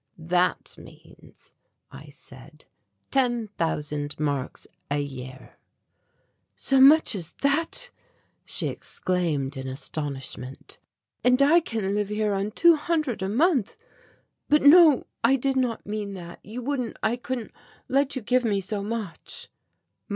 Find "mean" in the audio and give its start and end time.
15.85-16.15